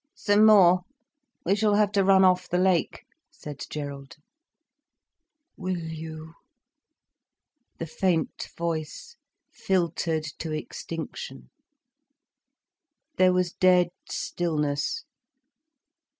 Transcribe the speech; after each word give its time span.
"Some 0.15 0.47
more—we 0.47 1.53
shall 1.55 1.75
have 1.75 1.91
to 1.91 2.03
run 2.03 2.23
off 2.23 2.49
the 2.49 2.57
lake," 2.57 3.03
said 3.29 3.63
Gerald. 3.69 4.15
"Will 5.55 5.77
you?" 5.89 6.33
The 7.77 7.85
faint 7.85 8.49
voice 8.57 9.15
filtered 9.51 10.23
to 10.39 10.51
extinction. 10.53 11.51
There 13.17 13.31
was 13.31 13.53
dead 13.53 13.89
stillness. 14.09 15.03